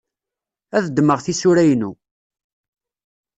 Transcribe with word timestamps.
Ad 0.77 0.83
ddmeɣ 0.87 1.19
tisura-inu. 1.25 1.91